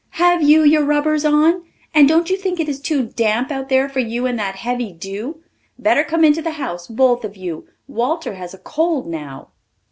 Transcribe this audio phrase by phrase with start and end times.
[0.17, 1.63] Have you your rubbers on?
[1.93, 4.91] And don't you think it is too damp out there for you in that heavy
[4.93, 5.43] dew?
[5.77, 7.67] Better come into the house, both of you.
[7.87, 9.49] Walter has a cold now."